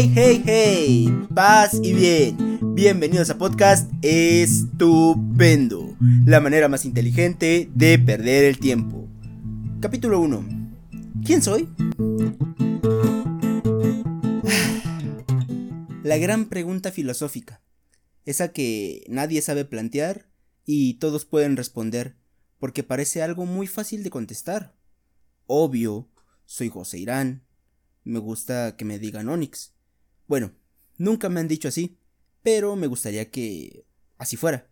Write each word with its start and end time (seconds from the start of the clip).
Hey, 0.00 0.12
hey, 0.14 0.42
hey, 0.46 1.26
paz 1.34 1.78
y 1.82 1.92
bien. 1.92 2.74
Bienvenidos 2.74 3.28
a 3.28 3.36
podcast 3.36 3.92
estupendo, 4.00 5.94
la 6.24 6.40
manera 6.40 6.70
más 6.70 6.86
inteligente 6.86 7.68
de 7.74 7.98
perder 7.98 8.44
el 8.44 8.58
tiempo. 8.58 9.06
Capítulo 9.78 10.18
1. 10.20 10.70
¿Quién 11.22 11.42
soy? 11.42 11.68
La 16.02 16.16
gran 16.16 16.48
pregunta 16.48 16.92
filosófica, 16.92 17.60
esa 18.24 18.54
que 18.54 19.04
nadie 19.06 19.42
sabe 19.42 19.66
plantear 19.66 20.30
y 20.64 20.94
todos 20.94 21.26
pueden 21.26 21.58
responder, 21.58 22.16
porque 22.58 22.82
parece 22.82 23.20
algo 23.20 23.44
muy 23.44 23.66
fácil 23.66 24.02
de 24.02 24.08
contestar. 24.08 24.74
Obvio, 25.44 26.08
soy 26.46 26.70
José 26.70 26.96
Irán, 26.96 27.44
me 28.02 28.18
gusta 28.18 28.78
que 28.78 28.86
me 28.86 28.98
digan 28.98 29.28
Onyx. 29.28 29.74
Bueno, 30.30 30.52
nunca 30.96 31.28
me 31.28 31.40
han 31.40 31.48
dicho 31.48 31.66
así, 31.66 31.98
pero 32.44 32.76
me 32.76 32.86
gustaría 32.86 33.32
que 33.32 33.84
así 34.16 34.36
fuera. 34.36 34.68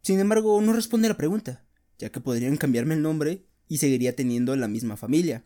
Sin 0.00 0.18
embargo, 0.18 0.58
no 0.62 0.72
responde 0.72 1.08
a 1.08 1.10
la 1.10 1.16
pregunta, 1.18 1.62
ya 1.98 2.10
que 2.10 2.20
podrían 2.20 2.56
cambiarme 2.56 2.94
el 2.94 3.02
nombre 3.02 3.44
y 3.68 3.76
seguiría 3.76 4.16
teniendo 4.16 4.56
la 4.56 4.68
misma 4.68 4.96
familia. 4.96 5.44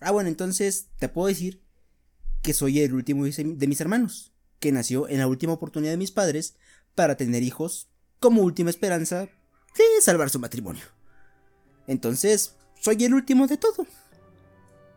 Ah, 0.00 0.10
bueno, 0.10 0.28
entonces 0.28 0.88
te 0.98 1.08
puedo 1.08 1.28
decir 1.28 1.62
que 2.42 2.52
soy 2.52 2.80
el 2.80 2.94
último 2.94 3.26
de 3.26 3.66
mis 3.68 3.80
hermanos, 3.80 4.32
que 4.58 4.72
nació 4.72 5.08
en 5.08 5.20
la 5.20 5.28
última 5.28 5.52
oportunidad 5.52 5.92
de 5.92 5.98
mis 5.98 6.10
padres 6.10 6.56
para 6.96 7.16
tener 7.16 7.44
hijos 7.44 7.90
como 8.18 8.42
última 8.42 8.70
esperanza 8.70 9.28
de 9.78 9.84
salvar 10.00 10.30
su 10.30 10.40
matrimonio. 10.40 10.82
Entonces, 11.86 12.56
soy 12.80 13.04
el 13.04 13.14
último 13.14 13.46
de 13.46 13.56
todo. 13.56 13.86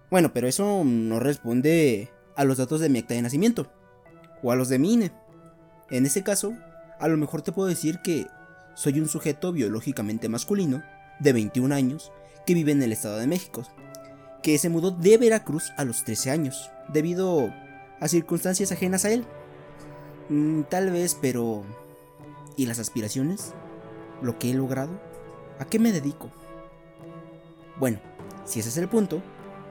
Bueno, 0.09 0.33
pero 0.33 0.47
eso 0.47 0.83
no 0.83 1.19
responde 1.19 2.09
a 2.39 2.45
los 2.45 2.57
datos 2.57 2.79
de 2.79 2.87
mi 2.87 2.99
acta 2.99 3.15
de 3.15 3.21
nacimiento 3.21 3.67
o 4.41 4.53
a 4.53 4.55
los 4.55 4.69
de 4.69 4.79
mi 4.79 4.93
INE. 4.93 5.11
En 5.89 6.05
ese 6.05 6.23
caso, 6.23 6.53
a 6.97 7.09
lo 7.09 7.17
mejor 7.17 7.41
te 7.41 7.51
puedo 7.51 7.67
decir 7.67 7.99
que 8.01 8.27
soy 8.75 9.01
un 9.01 9.09
sujeto 9.09 9.51
biológicamente 9.51 10.29
masculino 10.29 10.81
de 11.19 11.33
21 11.33 11.75
años 11.75 12.13
que 12.45 12.53
vive 12.53 12.71
en 12.71 12.81
el 12.81 12.93
Estado 12.93 13.17
de 13.17 13.27
México, 13.27 13.63
que 14.41 14.57
se 14.57 14.69
mudó 14.69 14.91
de 14.91 15.17
Veracruz 15.17 15.73
a 15.75 15.83
los 15.83 16.05
13 16.05 16.31
años, 16.31 16.71
debido 16.87 17.53
a 17.99 18.07
circunstancias 18.07 18.71
ajenas 18.71 19.03
a 19.03 19.11
él. 19.11 19.25
Mm, 20.29 20.61
tal 20.69 20.91
vez, 20.91 21.17
pero... 21.21 21.65
¿Y 22.55 22.67
las 22.67 22.79
aspiraciones? 22.79 23.53
¿Lo 24.21 24.39
que 24.39 24.51
he 24.51 24.53
logrado? 24.53 24.97
¿A 25.59 25.65
qué 25.65 25.77
me 25.77 25.91
dedico? 25.91 26.31
Bueno, 27.77 27.99
si 28.45 28.61
ese 28.61 28.69
es 28.69 28.77
el 28.77 28.87
punto, 28.87 29.21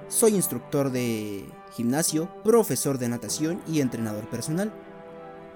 soy 0.08 0.34
instructor 0.34 0.90
de 0.90 1.46
gimnasio, 1.72 2.28
profesor 2.42 2.98
de 2.98 3.08
natación 3.08 3.60
y 3.66 3.80
entrenador 3.80 4.28
personal. 4.28 4.72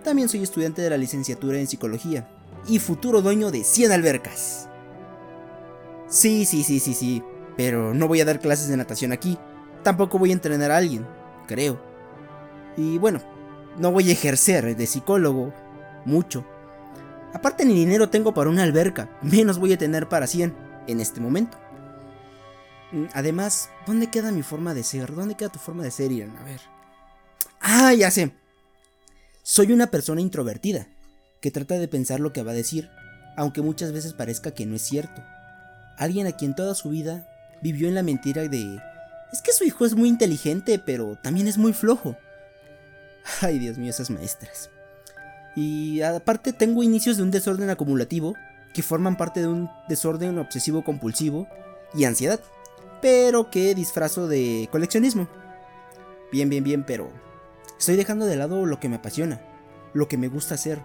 También 0.05 0.29
soy 0.29 0.43
estudiante 0.43 0.83
de 0.83 0.91
la 0.91 0.97
licenciatura 0.97 1.59
en 1.59 1.67
psicología 1.67 2.29
y 2.67 2.79
futuro 2.79 3.23
dueño 3.23 3.51
de 3.51 3.65
100 3.65 3.93
albercas. 3.93 4.69
Sí, 6.09 6.45
sí, 6.45 6.63
sí, 6.63 6.81
sí, 6.81 6.95
sí, 6.95 7.23
pero 7.57 7.95
no 7.95 8.09
voy 8.09 8.21
a 8.21 8.25
dar 8.25 8.41
clases 8.41 8.69
de 8.69 8.77
natación 8.77 9.13
aquí. 9.13 9.39
Tampoco 9.83 10.19
voy 10.19 10.31
a 10.31 10.35
entrenar 10.35 10.71
a 10.71 10.77
alguien, 10.77 11.07
creo. 11.47 11.81
Y 12.77 12.99
bueno, 12.99 13.21
no 13.79 13.93
voy 13.93 14.09
a 14.11 14.13
ejercer 14.13 14.77
de 14.77 14.87
psicólogo 14.87 15.53
mucho. 16.05 16.45
Aparte 17.33 17.65
ni 17.65 17.75
dinero 17.75 18.11
tengo 18.11 18.35
para 18.35 18.51
una 18.51 18.63
alberca, 18.63 19.09
menos 19.23 19.59
voy 19.59 19.73
a 19.73 19.79
tener 19.79 20.09
para 20.09 20.27
100 20.27 20.55
en 20.87 21.01
este 21.01 21.21
momento. 21.21 21.59
Mm, 22.93 23.07
además, 23.15 23.71
¿dónde 23.87 24.11
queda 24.11 24.31
mi 24.31 24.43
forma 24.43 24.75
de 24.75 24.85
ser? 24.85 25.15
¿Dónde 25.15 25.35
queda 25.35 25.49
tu 25.49 25.59
forma 25.59 25.83
de 25.83 25.91
ser, 25.91 26.13
Irán? 26.13 26.37
A 26.37 26.45
ver. 26.45 26.61
Ah, 27.61 27.95
ya 27.95 28.11
sé. 28.11 28.33
Soy 29.43 29.73
una 29.73 29.89
persona 29.89 30.21
introvertida, 30.21 30.87
que 31.41 31.51
trata 31.51 31.79
de 31.79 31.89
pensar 31.89 32.21
lo 32.21 32.33
que 32.33 32.43
va 32.43 32.53
a 32.53 32.55
decir, 32.55 32.91
aunque 33.37 33.63
muchas 33.63 33.93
veces 33.93 34.13
parezca 34.13 34.53
que 34.53 34.67
no 34.67 34.77
es 34.77 34.83
cierto. 34.83 35.23
Alguien 35.97 36.27
a 36.27 36.33
quien 36.33 36.55
toda 36.55 36.75
su 36.75 36.91
vida 36.91 37.29
vivió 37.63 37.89
en 37.89 37.95
la 37.95 38.03
mentira 38.03 38.43
de... 38.43 38.81
Es 39.33 39.41
que 39.41 39.53
su 39.53 39.65
hijo 39.65 39.87
es 39.87 39.95
muy 39.95 40.09
inteligente, 40.09 40.79
pero 40.79 41.17
también 41.17 41.49
es 41.49 41.57
muy 41.57 41.73
flojo. 41.73 42.17
Ay, 43.41 43.59
Dios 43.59 43.79
mío, 43.79 43.91
esas 43.91 44.11
maestras. 44.11 44.69
Y 45.57 46.03
aparte 46.03 46.53
tengo 46.53 46.83
inicios 46.83 47.17
de 47.17 47.23
un 47.23 47.31
desorden 47.31 47.71
acumulativo, 47.71 48.35
que 48.75 48.83
forman 48.83 49.17
parte 49.17 49.41
de 49.41 49.49
un 49.49 49.71
desorden 49.89 50.39
obsesivo 50.39 50.85
compulsivo 50.85 51.47
y 51.95 52.05
ansiedad 52.05 52.41
pero 53.03 53.51
que 53.51 53.75
disfrazo 53.75 54.29
de 54.29 54.69
coleccionismo. 54.73 55.29
Bien, 56.31 56.49
bien, 56.49 56.65
bien, 56.65 56.85
pero 56.85 57.11
estoy 57.79 57.97
dejando 57.97 58.25
de 58.25 58.37
lado 58.37 58.65
lo 58.65 58.81
que 58.81 58.89
me 58.89 58.97
apasiona, 58.97 59.43
lo 59.93 60.09
que 60.09 60.17
me 60.17 60.29
gusta 60.29 60.55
hacer, 60.55 60.81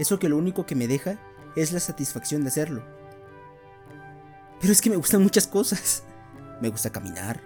eso 0.00 0.18
que 0.18 0.28
lo 0.28 0.38
único 0.38 0.66
que 0.66 0.74
me 0.74 0.88
deja 0.88 1.18
es 1.54 1.70
la 1.70 1.78
satisfacción 1.78 2.42
de 2.42 2.48
hacerlo. 2.48 2.82
Pero 4.60 4.72
es 4.72 4.80
que 4.80 4.90
me 4.90 4.96
gustan 4.96 5.22
muchas 5.22 5.46
cosas. 5.46 6.02
Me 6.60 6.68
gusta 6.68 6.90
caminar, 6.90 7.40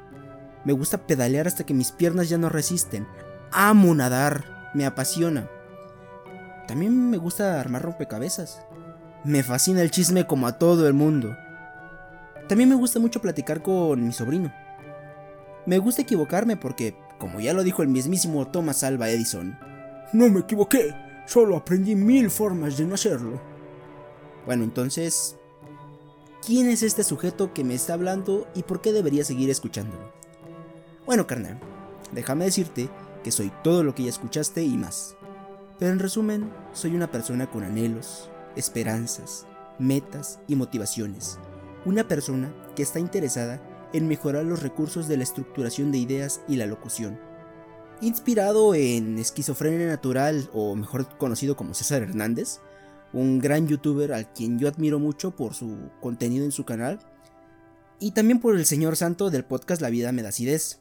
me 0.64 0.72
gusta 0.72 1.06
pedalear 1.06 1.46
hasta 1.46 1.64
que 1.64 1.74
mis 1.74 1.92
piernas 1.92 2.28
ya 2.28 2.38
no 2.38 2.48
resisten, 2.48 3.06
amo 3.52 3.94
nadar, 3.94 4.70
me 4.74 4.86
apasiona. 4.86 5.48
También 6.66 7.10
me 7.10 7.16
gusta 7.16 7.60
armar 7.60 7.82
rompecabezas. 7.82 8.60
Me 9.22 9.42
fascina 9.42 9.82
el 9.82 9.90
chisme 9.90 10.26
como 10.26 10.46
a 10.48 10.58
todo 10.58 10.88
el 10.88 10.94
mundo. 10.94 11.36
También 12.48 12.68
me 12.68 12.74
gusta 12.74 12.98
mucho 13.00 13.22
platicar 13.22 13.62
con 13.62 14.04
mi 14.04 14.12
sobrino. 14.12 14.52
Me 15.66 15.78
gusta 15.78 16.02
equivocarme 16.02 16.56
porque, 16.56 16.94
como 17.18 17.40
ya 17.40 17.54
lo 17.54 17.62
dijo 17.62 17.82
el 17.82 17.88
mismísimo 17.88 18.46
Thomas 18.48 18.84
Alva 18.84 19.08
Edison, 19.08 19.58
no 20.12 20.28
me 20.28 20.40
equivoqué, 20.40 20.94
solo 21.26 21.56
aprendí 21.56 21.94
mil 21.94 22.30
formas 22.30 22.76
de 22.76 22.84
no 22.84 22.94
hacerlo. 22.94 23.40
Bueno, 24.44 24.62
entonces, 24.64 25.36
¿quién 26.46 26.68
es 26.68 26.82
este 26.82 27.02
sujeto 27.02 27.54
que 27.54 27.64
me 27.64 27.74
está 27.74 27.94
hablando 27.94 28.46
y 28.54 28.62
por 28.62 28.82
qué 28.82 28.92
debería 28.92 29.24
seguir 29.24 29.48
escuchándolo? 29.48 30.12
Bueno, 31.06 31.26
carnal, 31.26 31.58
déjame 32.12 32.44
decirte 32.44 32.90
que 33.22 33.32
soy 33.32 33.50
todo 33.62 33.82
lo 33.82 33.94
que 33.94 34.02
ya 34.02 34.10
escuchaste 34.10 34.62
y 34.62 34.76
más. 34.76 35.16
Pero 35.78 35.92
en 35.92 35.98
resumen, 35.98 36.50
soy 36.74 36.94
una 36.94 37.10
persona 37.10 37.50
con 37.50 37.64
anhelos, 37.64 38.28
esperanzas, 38.54 39.46
metas 39.78 40.40
y 40.46 40.56
motivaciones 40.56 41.38
una 41.84 42.08
persona 42.08 42.54
que 42.74 42.82
está 42.82 42.98
interesada 42.98 43.60
en 43.92 44.08
mejorar 44.08 44.44
los 44.44 44.62
recursos 44.62 45.06
de 45.06 45.16
la 45.16 45.22
estructuración 45.22 45.92
de 45.92 45.98
ideas 45.98 46.40
y 46.48 46.56
la 46.56 46.66
locución. 46.66 47.18
Inspirado 48.00 48.74
en 48.74 49.18
Esquizofrenia 49.18 49.86
Natural, 49.86 50.50
o 50.52 50.74
mejor 50.74 51.16
conocido 51.16 51.56
como 51.56 51.74
César 51.74 52.02
Hernández, 52.02 52.58
un 53.12 53.38
gran 53.38 53.68
youtuber 53.68 54.12
al 54.12 54.32
quien 54.32 54.58
yo 54.58 54.66
admiro 54.66 54.98
mucho 54.98 55.36
por 55.36 55.54
su 55.54 55.90
contenido 56.00 56.44
en 56.44 56.52
su 56.52 56.64
canal, 56.64 56.98
y 58.00 58.10
también 58.10 58.40
por 58.40 58.56
el 58.56 58.66
señor 58.66 58.96
santo 58.96 59.30
del 59.30 59.44
podcast 59.44 59.80
La 59.80 59.90
vida 59.90 60.10
me 60.10 60.22
da 60.22 60.30
acidez, 60.30 60.80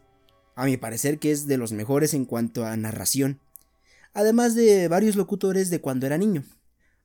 a 0.56 0.66
mi 0.66 0.78
parecer 0.78 1.20
que 1.20 1.31
es 1.31 1.46
de 1.47 1.58
los 1.58 1.72
mejores 1.72 2.14
en 2.14 2.25
cuanto 2.25 2.66
a 2.66 2.75
narración, 2.75 3.40
además 4.14 4.56
de 4.56 4.88
varios 4.88 5.16
locutores 5.16 5.70
de 5.70 5.81
cuando 5.81 6.08
era 6.08 6.18
niño. 6.18 6.44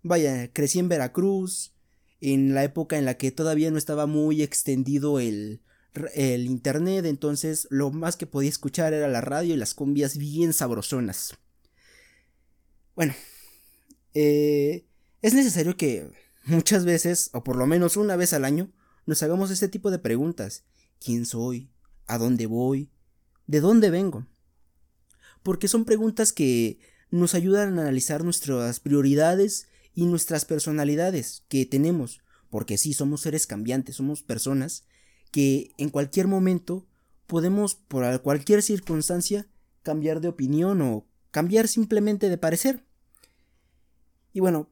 Vaya, 0.02 0.50
crecí 0.52 0.78
en 0.78 0.88
Veracruz, 0.88 1.72
en 2.20 2.54
la 2.54 2.64
época 2.64 2.98
en 2.98 3.04
la 3.04 3.16
que 3.16 3.30
todavía 3.30 3.70
no 3.70 3.78
estaba 3.78 4.06
muy 4.06 4.42
extendido 4.42 5.20
el, 5.20 5.60
el 6.14 6.46
internet, 6.46 7.04
entonces 7.04 7.66
lo 7.70 7.90
más 7.90 8.16
que 8.16 8.26
podía 8.26 8.50
escuchar 8.50 8.92
era 8.92 9.08
la 9.08 9.20
radio 9.20 9.54
y 9.54 9.56
las 9.56 9.74
cumbias 9.74 10.16
bien 10.16 10.52
sabrosonas. 10.52 11.36
Bueno, 12.94 13.14
eh, 14.14 14.84
es 15.22 15.34
necesario 15.34 15.76
que 15.76 16.10
muchas 16.44 16.84
veces, 16.84 17.30
o 17.32 17.44
por 17.44 17.56
lo 17.56 17.66
menos 17.66 17.96
una 17.96 18.16
vez 18.16 18.32
al 18.32 18.44
año, 18.44 18.72
nos 19.06 19.22
hagamos 19.22 19.50
este 19.50 19.68
tipo 19.68 19.90
de 19.90 19.98
preguntas. 19.98 20.64
¿Quién 20.98 21.24
soy? 21.24 21.70
¿A 22.06 22.18
dónde 22.18 22.46
voy? 22.46 22.90
¿De 23.46 23.60
dónde 23.60 23.90
vengo? 23.90 24.26
Porque 25.42 25.68
son 25.68 25.84
preguntas 25.84 26.32
que 26.32 26.80
nos 27.10 27.34
ayudan 27.34 27.78
a 27.78 27.82
analizar 27.82 28.24
nuestras 28.24 28.80
prioridades 28.80 29.68
y 29.98 30.06
nuestras 30.06 30.44
personalidades 30.44 31.42
que 31.48 31.66
tenemos, 31.66 32.20
porque 32.50 32.78
sí, 32.78 32.94
somos 32.94 33.22
seres 33.22 33.48
cambiantes, 33.48 33.96
somos 33.96 34.22
personas 34.22 34.84
que 35.32 35.72
en 35.76 35.88
cualquier 35.88 36.28
momento 36.28 36.86
podemos, 37.26 37.74
por 37.74 38.22
cualquier 38.22 38.62
circunstancia, 38.62 39.48
cambiar 39.82 40.20
de 40.20 40.28
opinión 40.28 40.82
o 40.82 41.08
cambiar 41.32 41.66
simplemente 41.66 42.28
de 42.28 42.38
parecer. 42.38 42.84
Y 44.32 44.38
bueno, 44.38 44.70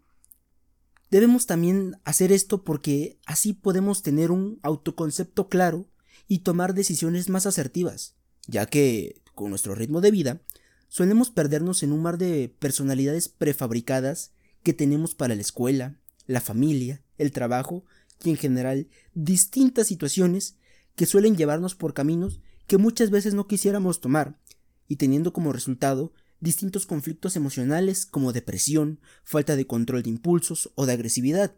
debemos 1.10 1.46
también 1.46 1.96
hacer 2.04 2.30
esto 2.30 2.62
porque 2.62 3.18
así 3.26 3.52
podemos 3.52 4.04
tener 4.04 4.30
un 4.30 4.60
autoconcepto 4.62 5.48
claro 5.48 5.88
y 6.28 6.44
tomar 6.44 6.72
decisiones 6.72 7.30
más 7.30 7.46
asertivas, 7.46 8.14
ya 8.46 8.66
que, 8.66 9.22
con 9.34 9.50
nuestro 9.50 9.74
ritmo 9.74 10.00
de 10.00 10.12
vida, 10.12 10.40
solemos 10.86 11.30
perdernos 11.30 11.82
en 11.82 11.90
un 11.90 12.02
mar 12.02 12.16
de 12.16 12.54
personalidades 12.60 13.28
prefabricadas 13.28 14.35
que 14.66 14.72
tenemos 14.72 15.14
para 15.14 15.36
la 15.36 15.42
escuela, 15.42 15.94
la 16.26 16.40
familia, 16.40 17.00
el 17.18 17.30
trabajo 17.30 17.84
y 18.24 18.30
en 18.30 18.36
general 18.36 18.88
distintas 19.14 19.86
situaciones 19.86 20.56
que 20.96 21.06
suelen 21.06 21.36
llevarnos 21.36 21.76
por 21.76 21.94
caminos 21.94 22.40
que 22.66 22.76
muchas 22.76 23.10
veces 23.10 23.32
no 23.32 23.46
quisiéramos 23.46 24.00
tomar, 24.00 24.40
y 24.88 24.96
teniendo 24.96 25.32
como 25.32 25.52
resultado 25.52 26.12
distintos 26.40 26.84
conflictos 26.84 27.36
emocionales 27.36 28.06
como 28.06 28.32
depresión, 28.32 28.98
falta 29.22 29.54
de 29.54 29.68
control 29.68 30.02
de 30.02 30.10
impulsos 30.10 30.72
o 30.74 30.84
de 30.84 30.94
agresividad. 30.94 31.54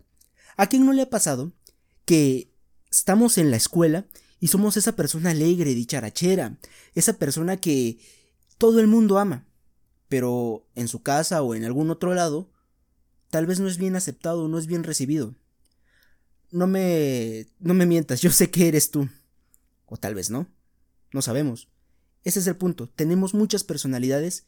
¿A 0.59 0.67
quién 0.67 0.85
no 0.85 0.93
le 0.93 1.01
ha 1.01 1.09
pasado 1.09 1.55
que 2.05 2.53
estamos 2.91 3.39
en 3.39 3.51
la 3.51 3.57
escuela 3.57 4.07
y 4.39 4.49
somos 4.49 4.77
esa 4.77 4.97
persona 4.97 5.31
alegre, 5.31 5.75
dicharachera, 5.75 6.59
esa 6.95 7.15
persona 7.15 7.57
que 7.57 8.01
todo 8.59 8.81
el 8.81 8.87
mundo 8.87 9.19
ama, 9.19 9.47
pero 10.11 10.69
en 10.75 10.89
su 10.89 11.03
casa 11.03 11.41
o 11.41 11.55
en 11.55 11.65
algún 11.65 11.89
otro 11.91 12.13
lado, 12.13 12.51
tal 13.31 13.47
vez 13.47 13.61
no 13.61 13.69
es 13.69 13.79
bien 13.79 13.97
aceptado, 13.97 14.49
no 14.49 14.59
es 14.59 14.67
bien 14.67 14.85
recibido? 14.85 15.35
No 16.51 16.67
me... 16.67 17.47
no 17.59 17.75
me 17.75 17.87
mientas, 17.87 18.21
yo 18.21 18.31
sé 18.31 18.51
que 18.51 18.69
eres 18.69 18.91
tú. 18.91 19.09
O 19.87 19.97
tal 19.97 20.15
vez 20.15 20.31
no. 20.31 20.47
No 21.13 21.23
sabemos. 21.23 21.69
Ese 22.25 22.41
es 22.41 22.47
el 22.47 22.57
punto. 22.57 22.89
Tenemos 22.89 23.35
muchas 23.35 23.65
personalidades 23.65 24.47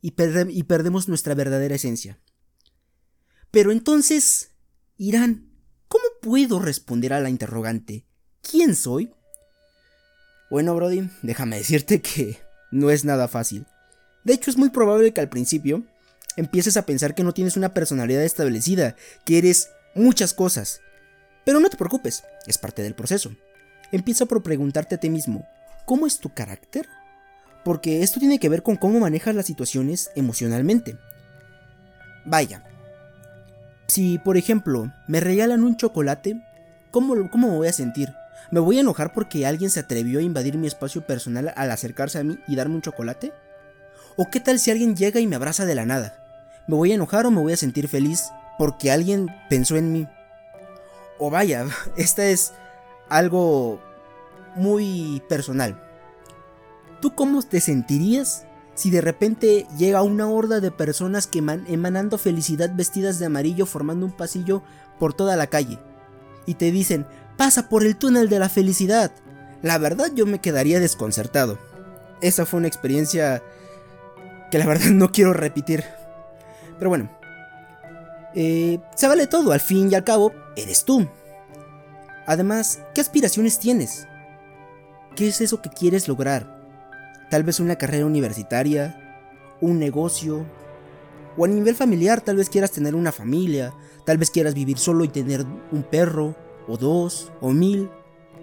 y, 0.00 0.14
y 0.48 0.62
perdemos 0.64 1.08
nuestra 1.08 1.34
verdadera 1.34 1.74
esencia. 1.74 2.18
Pero 3.50 3.72
entonces, 3.72 4.50
Irán, 4.96 5.50
¿cómo 5.88 6.04
puedo 6.20 6.58
responder 6.58 7.12
a 7.12 7.20
la 7.20 7.30
interrogante? 7.30 8.06
¿Quién 8.42 8.74
soy? 8.74 9.10
Bueno, 10.50 10.74
Brody, 10.74 11.10
déjame 11.22 11.58
decirte 11.58 12.00
que 12.00 12.38
no 12.70 12.90
es 12.90 13.04
nada 13.04 13.28
fácil. 13.28 13.66
De 14.24 14.34
hecho, 14.34 14.50
es 14.50 14.56
muy 14.56 14.70
probable 14.70 15.12
que 15.12 15.20
al 15.20 15.28
principio 15.28 15.84
empieces 16.38 16.76
a 16.76 16.86
pensar 16.86 17.14
que 17.14 17.24
no 17.24 17.34
tienes 17.34 17.56
una 17.56 17.74
personalidad 17.74 18.22
establecida, 18.22 18.94
que 19.24 19.38
eres 19.38 19.70
muchas 19.94 20.32
cosas. 20.32 20.80
Pero 21.44 21.58
no 21.58 21.68
te 21.68 21.76
preocupes, 21.76 22.22
es 22.46 22.58
parte 22.58 22.82
del 22.82 22.94
proceso. 22.94 23.32
Empieza 23.90 24.24
por 24.26 24.42
preguntarte 24.42 24.94
a 24.94 24.98
ti 24.98 25.10
mismo, 25.10 25.46
¿cómo 25.84 26.06
es 26.06 26.20
tu 26.20 26.32
carácter? 26.32 26.88
Porque 27.64 28.02
esto 28.02 28.20
tiene 28.20 28.38
que 28.38 28.48
ver 28.48 28.62
con 28.62 28.76
cómo 28.76 29.00
manejas 29.00 29.34
las 29.34 29.46
situaciones 29.46 30.10
emocionalmente. 30.14 30.96
Vaya, 32.24 32.62
si 33.88 34.18
por 34.18 34.36
ejemplo 34.36 34.92
me 35.08 35.18
regalan 35.18 35.64
un 35.64 35.76
chocolate, 35.76 36.40
¿cómo, 36.92 37.28
¿cómo 37.30 37.48
me 37.48 37.56
voy 37.56 37.68
a 37.68 37.72
sentir? 37.72 38.14
¿Me 38.52 38.60
voy 38.60 38.78
a 38.78 38.82
enojar 38.82 39.12
porque 39.12 39.44
alguien 39.44 39.70
se 39.70 39.80
atrevió 39.80 40.20
a 40.20 40.22
invadir 40.22 40.56
mi 40.56 40.68
espacio 40.68 41.04
personal 41.04 41.52
al 41.56 41.70
acercarse 41.72 42.18
a 42.18 42.24
mí 42.24 42.38
y 42.46 42.54
darme 42.54 42.76
un 42.76 42.82
chocolate? 42.82 43.32
¿O 44.16 44.30
qué 44.30 44.38
tal 44.38 44.60
si 44.60 44.70
alguien 44.70 44.94
llega 44.94 45.18
y 45.18 45.26
me 45.26 45.36
abraza 45.36 45.66
de 45.66 45.74
la 45.74 45.84
nada? 45.84 46.17
¿Me 46.68 46.76
voy 46.76 46.92
a 46.92 46.96
enojar 46.96 47.24
o 47.24 47.30
me 47.30 47.40
voy 47.40 47.54
a 47.54 47.56
sentir 47.56 47.88
feliz 47.88 48.24
porque 48.58 48.92
alguien 48.92 49.28
pensó 49.48 49.76
en 49.76 49.90
mí? 49.90 50.06
O 51.18 51.30
vaya, 51.30 51.66
esta 51.96 52.26
es 52.26 52.52
algo 53.08 53.80
muy 54.54 55.22
personal. 55.30 55.82
¿Tú 57.00 57.14
cómo 57.14 57.42
te 57.42 57.60
sentirías 57.60 58.44
si 58.74 58.90
de 58.90 59.00
repente 59.00 59.66
llega 59.78 60.02
una 60.02 60.28
horda 60.28 60.60
de 60.60 60.70
personas 60.70 61.26
que 61.26 61.38
emanando 61.38 62.18
felicidad 62.18 62.70
vestidas 62.74 63.18
de 63.18 63.26
amarillo 63.26 63.64
formando 63.64 64.04
un 64.04 64.12
pasillo 64.12 64.62
por 64.98 65.14
toda 65.14 65.36
la 65.36 65.46
calle? 65.46 65.78
Y 66.44 66.54
te 66.54 66.70
dicen, 66.70 67.06
pasa 67.38 67.70
por 67.70 67.82
el 67.82 67.96
túnel 67.96 68.28
de 68.28 68.40
la 68.40 68.50
felicidad. 68.50 69.10
La 69.62 69.78
verdad 69.78 70.10
yo 70.14 70.26
me 70.26 70.40
quedaría 70.40 70.80
desconcertado. 70.80 71.58
Esa 72.20 72.44
fue 72.44 72.58
una 72.58 72.68
experiencia 72.68 73.42
que 74.50 74.58
la 74.58 74.66
verdad 74.66 74.90
no 74.90 75.12
quiero 75.12 75.32
repetir. 75.32 75.84
Pero 76.78 76.90
bueno, 76.90 77.10
eh, 78.34 78.78
se 78.94 79.08
vale 79.08 79.26
todo, 79.26 79.52
al 79.52 79.60
fin 79.60 79.90
y 79.90 79.94
al 79.94 80.04
cabo, 80.04 80.32
eres 80.56 80.84
tú. 80.84 81.06
Además, 82.26 82.80
¿qué 82.94 83.00
aspiraciones 83.00 83.58
tienes? 83.58 84.06
¿Qué 85.16 85.28
es 85.28 85.40
eso 85.40 85.60
que 85.62 85.70
quieres 85.70 86.08
lograr? 86.08 86.58
Tal 87.30 87.42
vez 87.42 87.60
una 87.60 87.76
carrera 87.76 88.06
universitaria, 88.06 89.26
un 89.60 89.78
negocio, 89.78 90.46
o 91.36 91.44
a 91.44 91.48
nivel 91.48 91.74
familiar 91.74 92.20
tal 92.20 92.36
vez 92.36 92.50
quieras 92.50 92.70
tener 92.70 92.94
una 92.94 93.12
familia, 93.12 93.72
tal 94.04 94.18
vez 94.18 94.30
quieras 94.30 94.54
vivir 94.54 94.78
solo 94.78 95.04
y 95.04 95.08
tener 95.08 95.44
un 95.72 95.82
perro, 95.82 96.34
o 96.68 96.76
dos, 96.76 97.32
o 97.40 97.50
mil. 97.50 97.90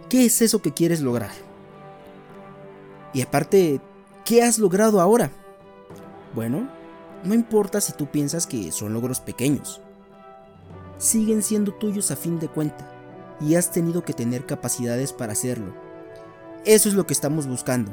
¿Qué 0.10 0.26
es 0.26 0.42
eso 0.42 0.62
que 0.62 0.74
quieres 0.74 1.02
lograr? 1.02 1.32
Y 3.14 3.22
aparte, 3.22 3.80
¿qué 4.26 4.44
has 4.44 4.60
logrado 4.60 5.00
ahora? 5.00 5.32
Bueno, 6.34 6.70
no 7.26 7.34
importa 7.34 7.82
si 7.82 7.94
tú 7.94 8.08
piensas 8.08 8.48
que 8.48 8.72
son 8.72 8.94
logros 8.94 9.20
pequeños. 9.20 9.82
Siguen 10.98 11.44
siendo 11.44 11.74
tuyos 11.74 12.12
a 12.12 12.16
fin 12.16 12.40
de 12.40 12.48
cuenta, 12.48 12.96
y 13.42 13.56
has 13.56 13.72
tenido 13.72 14.04
que 14.04 14.14
tener 14.14 14.46
capacidades 14.46 15.14
para 15.14 15.34
hacerlo. 15.34 15.74
Eso 16.66 16.90
es 16.90 16.96
lo 16.96 17.06
que 17.06 17.14
estamos 17.14 17.48
buscando, 17.48 17.92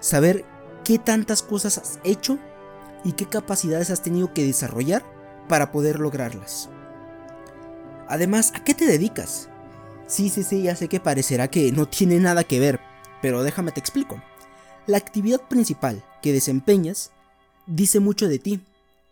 saber 0.00 0.44
qué 0.84 0.98
tantas 0.98 1.42
cosas 1.42 1.78
has 1.78 2.00
hecho 2.04 2.38
y 3.04 3.12
qué 3.12 3.26
capacidades 3.26 3.90
has 3.90 4.02
tenido 4.02 4.34
que 4.34 4.44
desarrollar 4.44 5.04
para 5.48 5.72
poder 5.72 6.00
lograrlas. 6.00 6.68
Además, 8.08 8.52
¿a 8.54 8.64
qué 8.64 8.74
te 8.74 8.86
dedicas? 8.86 9.48
Sí, 10.06 10.28
sí, 10.28 10.42
sí, 10.42 10.62
ya 10.62 10.74
sé 10.74 10.88
que 10.88 11.00
parecerá 11.00 11.48
que 11.48 11.70
no 11.72 11.86
tiene 11.86 12.18
nada 12.18 12.44
que 12.44 12.58
ver, 12.58 12.80
pero 13.22 13.42
déjame 13.42 13.72
te 13.72 13.80
explico. 13.80 14.20
La 14.86 14.96
actividad 14.96 15.40
principal 15.42 16.04
que 16.20 16.32
desempeñas 16.32 17.12
dice 17.66 18.00
mucho 18.00 18.28
de 18.28 18.38
ti, 18.38 18.60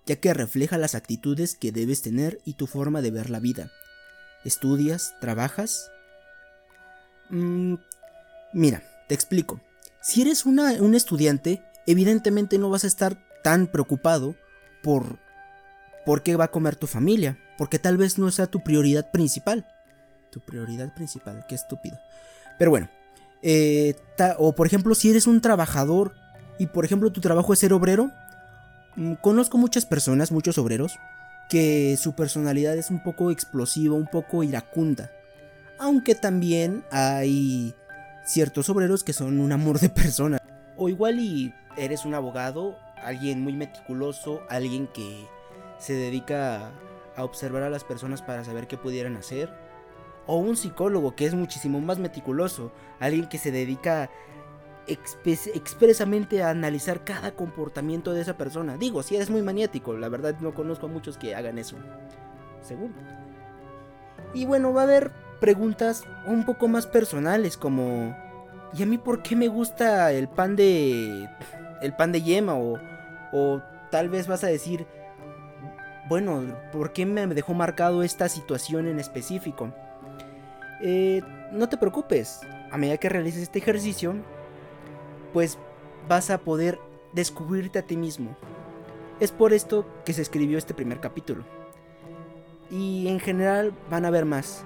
ya 0.09 0.17
que 0.17 0.35
refleja 0.35 0.77
las 0.77 0.97
actitudes 0.97 1.55
que 1.55 1.71
debes 1.71 2.03
tener 2.03 2.41
y 2.45 2.55
tu 2.55 2.67
forma 2.67 3.01
de 3.01 3.13
ver 3.13 3.31
la 3.31 3.39
vida. 3.39 3.71
¿Estudias? 4.45 5.15
¿Trabajas? 5.21 5.93
Mm, 7.31 7.75
mira, 8.53 8.83
te 9.09 9.15
explico. 9.15 9.61
Si 10.03 10.23
eres 10.23 10.47
una, 10.47 10.73
un 10.83 10.97
estudiante, 10.97 11.63
evidentemente 11.87 12.59
no 12.59 12.71
vas 12.71 12.83
a 12.83 12.89
estar 12.89 13.17
tan 13.45 13.69
preocupado 13.69 14.35
por 14.83 15.21
por 16.05 16.23
qué 16.23 16.37
va 16.37 16.45
a 16.45 16.51
comer 16.51 16.75
tu 16.75 16.87
familia, 16.87 17.39
porque 17.59 17.79
tal 17.79 17.99
vez 17.99 18.19
no 18.19 18.31
sea 18.31 18.47
tu 18.47 18.65
prioridad 18.65 19.11
principal 19.11 19.67
tu 20.31 20.41
prioridad 20.41 20.93
principal, 20.95 21.45
qué 21.49 21.55
estúpido. 21.55 21.99
Pero 22.59 22.71
bueno, 22.71 22.89
eh, 23.43 23.95
o 24.39 24.55
por 24.55 24.67
ejemplo, 24.67 24.95
si 24.95 25.11
eres 25.11 25.27
un 25.27 25.41
trabajador 25.41 26.15
y 26.59 26.67
por 26.67 26.85
ejemplo 26.85 27.13
tu 27.13 27.21
trabajo 27.21 27.53
es 27.53 27.59
ser 27.59 27.73
obrero, 27.73 28.11
conozco 29.21 29.59
muchas 29.59 29.87
personas, 29.87 30.33
muchos 30.33 30.59
obreros, 30.59 30.99
que 31.49 31.97
su 31.97 32.15
personalidad 32.15 32.77
es 32.77 32.91
un 32.91 33.03
poco 33.03 33.31
explosiva, 33.31 33.95
un 33.95 34.07
poco 34.07 34.43
iracunda. 34.43 35.11
Aunque 35.79 36.15
también 36.15 36.85
hay 36.91 37.75
ciertos 38.25 38.69
obreros 38.69 39.05
que 39.05 39.13
son 39.13 39.41
un 39.41 39.53
amor 39.53 39.79
de 39.81 39.89
persona. 39.89 40.39
O 40.77 40.89
igual 40.89 41.19
y 41.19 41.55
eres 41.77 42.05
un 42.05 42.15
abogado, 42.15 42.77
alguien 43.03 43.43
muy 43.43 43.55
meticuloso, 43.55 44.43
alguien 44.49 44.89
que 44.89 45.27
se 45.79 45.95
dedica 45.95 46.73
a 47.17 47.25
observar 47.25 47.63
a 47.63 47.71
las 47.71 47.85
personas 47.85 48.23
para 48.23 48.45
saber 48.45 48.67
qué 48.67 48.77
pudieran 48.77 49.17
hacer 49.17 49.51
o 50.29 50.37
un 50.37 50.57
psicólogo 50.57 51.17
que 51.17 51.25
es 51.25 51.35
muchísimo 51.35 51.81
más 51.81 51.99
meticuloso, 51.99 52.71
alguien 53.01 53.29
que 53.29 53.39
se 53.39 53.51
dedica 53.51 54.11
expresamente 54.89 56.43
analizar 56.43 57.05
cada 57.05 57.33
comportamiento 57.33 58.13
de 58.13 58.23
esa 58.23 58.37
persona. 58.37 58.77
Digo, 58.77 59.03
si 59.03 59.17
eres 59.17 59.31
muy 59.31 59.43
maniático, 59.43 59.93
la 59.95 60.09
verdad 60.09 60.37
no 60.41 60.55
conozco 60.55 60.87
a 60.87 60.89
muchos 60.89 61.19
que 61.19 61.35
hagan 61.35 61.59
eso. 61.59 61.77
Según. 62.63 62.95
Y 64.35 64.47
bueno, 64.47 64.73
va 64.73 64.83
a 64.83 64.85
haber 64.85 65.13
preguntas 65.41 66.05
un 66.27 66.45
poco 66.45 66.69
más 66.69 66.87
personales 66.87 67.57
como 67.57 68.17
¿y 68.77 68.83
a 68.83 68.87
mí 68.87 68.99
por 68.99 69.23
qué 69.23 69.37
me 69.37 69.49
gusta 69.49 70.13
el 70.13 70.29
pan 70.29 70.57
de 70.57 71.29
el 71.81 71.95
pan 71.95 72.11
de 72.11 72.23
yema 72.23 72.57
o 72.57 72.79
o 73.33 73.63
tal 73.91 74.09
vez 74.09 74.27
vas 74.27 74.43
a 74.43 74.49
decir 74.49 74.85
bueno, 76.09 76.43
¿por 76.73 76.93
qué 76.93 77.05
me 77.05 77.27
dejó 77.27 77.53
marcado 77.53 78.03
esta 78.03 78.29
situación 78.29 78.89
en 78.89 78.99
específico? 78.99 79.75
Eh, 80.81 81.21
no 81.53 81.69
te 81.69 81.77
preocupes, 81.77 82.41
a 82.71 82.79
medida 82.79 82.97
que 82.97 83.11
realices 83.11 83.43
este 83.43 83.59
ejercicio, 83.59 84.17
pues 85.33 85.59
vas 86.09 86.31
a 86.31 86.39
poder 86.39 86.79
descubrirte 87.13 87.79
a 87.79 87.83
ti 87.83 87.97
mismo. 87.97 88.37
Es 89.21 89.33
por 89.33 89.53
esto 89.53 89.87
que 90.05 90.13
se 90.13 90.23
escribió 90.23 90.59
este 90.59 90.75
primer 90.75 91.01
capítulo. 91.01 91.45
Y 92.71 93.09
en 93.09 93.19
general 93.19 93.73
van 93.91 94.05
a 94.05 94.09
haber 94.09 94.25
más, 94.25 94.65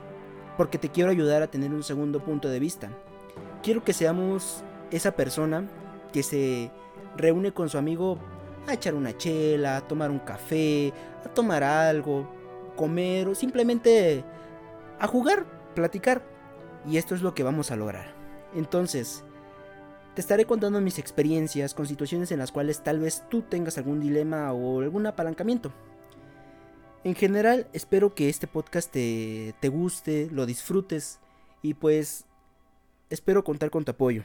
porque 0.56 0.78
te 0.78 0.90
quiero 0.90 1.10
ayudar 1.10 1.42
a 1.42 1.50
tener 1.50 1.72
un 1.72 1.82
segundo 1.82 2.22
punto 2.24 2.48
de 2.48 2.58
vista. 2.58 2.90
Quiero 3.62 3.84
que 3.84 3.92
seamos 3.92 4.62
esa 4.90 5.12
persona 5.12 5.68
que 6.12 6.22
se 6.22 6.70
reúne 7.16 7.52
con 7.52 7.68
su 7.68 7.78
amigo 7.78 8.18
a 8.66 8.74
echar 8.74 8.94
una 8.94 9.16
chela, 9.16 9.76
a 9.76 9.80
tomar 9.88 10.10
un 10.10 10.18
café, 10.18 10.92
a 11.24 11.28
tomar 11.28 11.62
algo, 11.62 12.28
comer 12.76 13.28
o 13.28 13.34
simplemente 13.34 14.24
a 14.98 15.06
jugar 15.06 15.46
platicar. 15.74 16.22
Y 16.86 16.96
esto 16.96 17.14
es 17.14 17.22
lo 17.22 17.34
que 17.34 17.44
vamos 17.44 17.70
a 17.70 17.76
lograr. 17.76 18.14
Entonces, 18.54 19.24
te 20.14 20.20
estaré 20.20 20.44
contando 20.44 20.80
mis 20.80 20.98
experiencias 20.98 21.74
con 21.74 21.86
situaciones 21.86 22.32
en 22.32 22.38
las 22.38 22.52
cuales 22.52 22.82
tal 22.82 22.98
vez 22.98 23.24
tú 23.30 23.42
tengas 23.42 23.78
algún 23.78 24.00
dilema 24.00 24.52
o 24.52 24.80
algún 24.80 25.06
apalancamiento. 25.06 25.72
En 27.04 27.14
general, 27.14 27.66
espero 27.72 28.14
que 28.14 28.28
este 28.28 28.46
podcast 28.46 28.90
te, 28.90 29.54
te 29.60 29.68
guste, 29.68 30.28
lo 30.30 30.46
disfrutes 30.46 31.18
y 31.62 31.74
pues 31.74 32.26
espero 33.10 33.42
contar 33.42 33.70
con 33.70 33.84
tu 33.84 33.90
apoyo. 33.90 34.24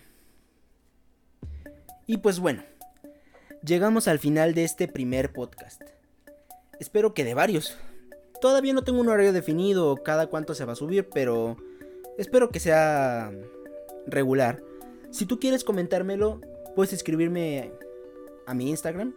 Y 2.06 2.18
pues 2.18 2.40
bueno, 2.40 2.64
llegamos 3.64 4.08
al 4.08 4.20
final 4.20 4.54
de 4.54 4.64
este 4.64 4.88
primer 4.88 5.34
podcast. 5.34 5.82
Espero 6.80 7.14
que 7.14 7.24
de 7.24 7.34
varios. 7.34 7.78
Todavía 8.42 8.74
no 8.74 8.84
tengo 8.84 9.00
un 9.00 9.10
horario 9.10 9.34
definido 9.34 9.96
cada 10.04 10.28
cuánto 10.28 10.54
se 10.54 10.66
va 10.66 10.74
a 10.74 10.76
subir, 10.76 11.10
pero 11.10 11.58
espero 12.18 12.50
que 12.50 12.60
sea 12.60 13.32
regular. 14.06 14.62
Si 15.12 15.26
tú 15.26 15.40
quieres 15.40 15.64
comentármelo, 15.64 16.42
puedes 16.76 16.94
escribirme 16.94 17.72
a 18.46 18.54
mi 18.54 18.70
Instagram. 18.70 19.16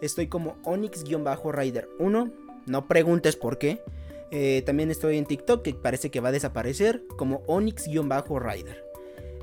Estoy 0.00 0.26
como 0.28 0.56
Onyx-Rider1. 0.64 2.32
No 2.66 2.88
preguntes 2.88 3.36
por 3.36 3.58
qué. 3.58 3.82
Eh, 4.30 4.62
también 4.66 4.90
estoy 4.90 5.18
en 5.18 5.24
TikTok, 5.24 5.62
que 5.62 5.74
parece 5.74 6.10
que 6.10 6.20
va 6.20 6.30
a 6.30 6.32
desaparecer, 6.32 7.04
como 7.16 7.42
Onyx-Rider. 7.46 8.84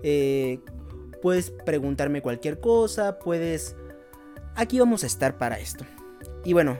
Eh, 0.03 0.59
puedes 1.21 1.51
preguntarme 1.51 2.21
cualquier 2.21 2.59
cosa, 2.59 3.19
puedes... 3.19 3.75
Aquí 4.55 4.79
vamos 4.79 5.03
a 5.03 5.07
estar 5.07 5.37
para 5.37 5.59
esto. 5.59 5.85
Y 6.43 6.53
bueno, 6.53 6.77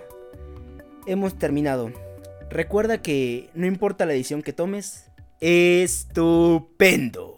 hemos 1.06 1.40
terminado. 1.40 1.92
Recuerda 2.50 3.02
que 3.02 3.50
no 3.56 3.66
importa 3.66 4.06
la 4.06 4.14
edición 4.14 4.44
que 4.44 4.54
tomes, 4.54 5.10
estupendo. 5.40 7.38